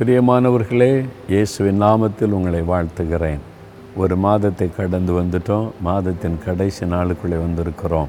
பிரியமானவர்களே 0.00 1.04
இயேசுவின் 1.28 1.82
நாமத்தில் 1.82 2.34
உங்களை 2.36 2.60
வாழ்த்துகிறேன். 2.60 3.38
ஒரு 3.96 4.16
மாதத்தை 4.16 4.70
கடந்து 4.76 5.12
வந்துட்டோம். 5.20 5.70
மாதத்தின் 5.80 6.38
கடைசி 6.44 6.86
நாளுக்குள்ளே 6.86 7.38
வந்திருக்கிறோம். 7.44 8.06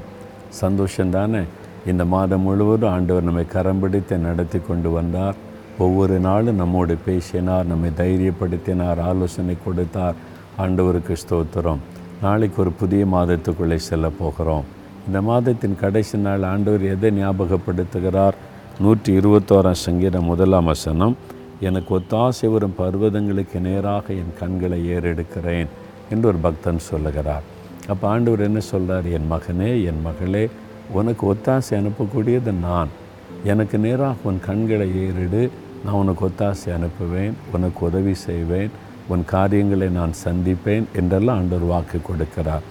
சந்தோஷந்தானே 0.60 1.42
இந்த 1.86 2.04
மாதம் 2.04 2.40
முழுவதும் 2.40 2.90
ஆண்டவர் 2.90 3.22
நம்மை 3.22 3.46
கரம் 3.46 3.80
பிடித்து 3.80 4.18
நடத்தி 4.18 4.60
கொண்டு 4.68 4.90
வந்தார். 4.90 5.34
ஒவ்வொரு 5.78 6.18
நாளும் 6.18 6.56
நம்மோடு 6.56 6.96
பேசினார் 7.04 7.66
நம்மை 7.66 7.90
தைரியப்படுத்தினார் 7.96 9.00
ஆலோசனை 9.00 9.56
கொடுத்தார். 9.64 10.14
ஆண்டவருக்கு 10.58 11.16
ஸ்தோத்திரம். 11.22 11.78
நாளைக்கு 12.22 12.60
ஒரு 12.62 12.70
புதிய 12.70 13.04
மாதத்துக்குள்ளே 13.04 13.76
செல்ல 13.76 14.10
போகிறோம். 14.18 14.64
இந்த 15.06 15.22
மாதத்தின் 15.22 15.78
கடைசி 15.80 16.18
நாள் 16.18 16.42
ஆண்டவர் 16.42 16.84
எதை 16.84 17.12
ஞாபகப்படுத்துகிறார்? 17.22 18.38
நூற்றி 18.80 19.18
இருபத்தோராம் 19.18 19.82
சங்கீதம் 19.86 20.24
முதலாம் 20.24 20.64
வசனம். 20.64 21.16
எனக்கு 21.60 21.98
ஒத்தாசை 21.98 22.52
வரும் 22.52 22.74
பர்வதங்களுக்கு 22.78 23.60
நேராக 23.60 24.12
என் 24.12 24.34
கண்களை 24.40 24.90
ஏறெடுக்கிறேன் 24.90 25.66
என்று 26.10 26.28
ஒரு 26.28 26.38
பக்தன் 26.38 26.78
சொல்லுகிறார். 26.78 27.42
அப்போ 27.86 28.08
ஆண்டவர் 28.08 28.40
என்ன 28.40 28.60
சொல்கிறார் 28.60 29.06
என் 29.06 29.32
மகனே 29.32 29.84
என் 29.84 30.02
மகளே 30.02 30.48
உனக்கு 30.92 31.34
ஒத்தாசை 31.34 31.72
அனுப்பக்கூடியது 31.80 32.52
நான். 32.58 32.88
எனக்கு 33.44 33.78
நேராக 33.78 34.14
உன் 34.22 34.40
கண்களை 34.40 34.88
ஏறிடு. 35.04 35.50
நான் 35.84 35.94
உனக்கு 35.94 36.28
ஒத்தாசை 36.28 36.68
அனுப்புவேன். 36.76 37.34
உனக்கு 37.52 37.86
உதவி 37.86 38.14
செய்வேன். 38.14 38.70
உன் 39.08 39.24
காரியங்களை 39.24 39.88
நான் 39.88 40.12
சந்திப்பேன் 40.24 40.84
என்றெல்லாம் 40.94 41.36
ஆண்டவர் 41.36 41.68
வாக்கு 41.68 41.98
கொடுக்கிறார். 41.98 42.64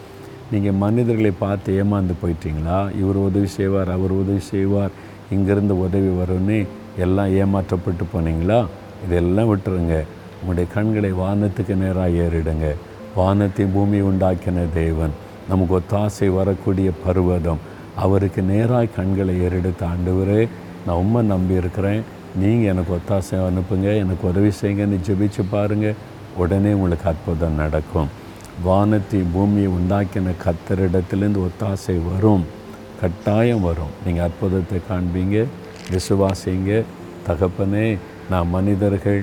நீங்கள் 0.51 0.73
மனிதர்களை 0.73 1.31
பார்த்து 1.39 1.83
ஏமாந்து 1.83 2.13
போயிட்டீங்களா? 2.23 2.97
இவர் 2.99 3.15
உதவி 3.15 3.47
செய்வார் 3.47 3.89
அவர் 3.91 4.11
உதவி 4.11 4.39
செய்வார். 4.39 4.91
இங்கேருந்து 5.35 5.75
உதவி 5.85 6.07
வரும்னு 6.07 6.65
எல்லாம் 6.97 7.35
ஏமாற்றப்பட்டு 7.35 8.03
போனீங்களா? 8.13 8.65
இதெல்லாம் 9.05 9.55
விட்டுருங்க. 9.55 10.03
உங்களுடைய 10.41 10.69
கண்களை 10.73 11.13
வானத்துக்கு 11.13 11.75
நேராக 11.75 12.09
ஏறிடுங்க. 12.09 12.75
வானத்தை 13.15 13.65
பூமி 13.65 14.01
உண்டாக்கின 14.01 14.65
தேவன் 14.73 15.09
நமக்கு 15.49 15.79
ஒத்தாசை 15.79 16.35
வரக்கூடிய 16.35 16.91
பருவதம். 17.05 17.57
அவருக்கு 17.95 18.41
நேராக 18.41 18.85
கண்களை 18.85 19.41
ஏறெடுத்த 19.41 19.81
ஆண்டவரே 19.81 20.49
நான் 20.85 20.95
உண்மை 20.95 21.21
நம்பி 21.23 21.53
இருக்கிறேன். 21.53 22.03
நீங்கள் 22.35 22.69
எனக்கு 22.69 22.95
ஒத்தாசை 22.95 23.39
அனுப்புங்க. 23.39 23.97
எனக்கு 23.97 24.27
உதவி 24.27 24.51
செய்யுங்கன்னு 24.61 24.99
ஜெபிச்சு 25.07 25.43
பாருங்கள் 25.49 25.95
உடனே 26.37 26.73
உங்களுக்கு 26.73 27.09
அற்புதம் 27.09 27.55
நடக்கும். 27.55 28.07
வானத்தை 28.63 29.23
பூமியை 29.33 29.71
உண்டாக்கின 29.71 30.31
கத்தரிடத்துலேருந்து 30.43 31.43
ஒத்தாசை 31.47 32.01
வரும். 32.13 32.45
கட்டாயம் 33.01 33.61
வரும். 33.61 33.93
நீங்கள் 34.05 34.23
அற்புதத்தை 34.23 34.79
காண்பீங்க. 34.89 35.45
விசுவாசிங்க 35.93 36.71
தகப்பனே 37.27 37.87
நான் 38.31 38.49
மனிதர்கள் 38.55 39.21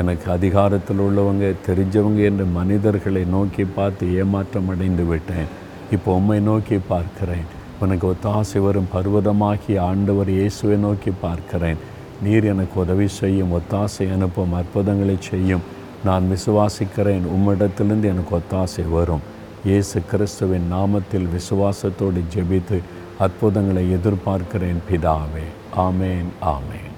எனக்கு 0.00 0.26
அதிகாரத்தில் 0.36 1.02
உள்ளவங்க 1.06 1.46
தெரிஞ்சவங்க 1.66 2.20
என்று 2.30 2.44
மனிதர்களை 2.58 3.22
நோக்கி 3.34 3.64
பார்த்து 3.76 4.04
ஏமாற்றம் 4.20 4.70
அடைந்து 4.72 5.04
விட்டேன். 5.10 5.50
இப்போ 5.94 6.14
உம்மை 6.20 6.38
நோக்கி 6.50 6.78
பார்க்கிறேன். 6.92 7.46
உனக்கு 7.82 8.06
ஒத்தாசை 8.12 8.60
வரும் 8.66 8.90
பர்வதமாகி 8.94 9.74
ஆண்டவர் 9.88 10.30
இயேசுவை 10.38 10.76
நோக்கி 10.86 11.12
பார்க்கிறேன். 11.26 11.78
நீர் 12.24 12.44
எனக்கு 12.52 12.76
உதவி 12.84 13.08
செய்யும் 13.20 13.54
ஒத்தாசை 13.58 14.04
அனுப்பும் 14.16 14.56
அற்புதங்களை 14.60 15.16
செய்யும். 15.30 15.64
நான் 16.08 16.24
விசுவாசிக்கிறேன் 16.34 17.24
உம்மிடத்திலிருந்து 17.34 18.08
எனக்கு 18.14 18.34
ஒத்தாசை 18.40 18.84
வரும். 18.98 19.24
இயேசு 19.68 19.98
கிறிஸ்துவின் 20.10 20.66
நாமத்தில் 20.76 21.28
விசுவாசத்தோடு 21.34 22.22
ஜெபித்து 22.34 22.78
அற்புதங்களை 23.18 23.94
எதிர்பார்க்கிறேன் 23.94 24.80
பிதாவே. 24.90 25.46
ஆமேன் 25.76 26.30
ஆமேன். 26.42 26.93